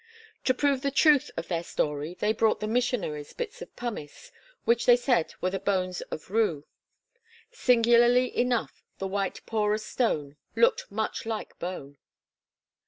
[0.45, 4.31] To prove the truth of their story they brought the missionaries bits of pumice,
[4.65, 6.65] which they said were the bones of Ru.
[7.51, 11.99] Singularly enough the white porous stone looked much like bone.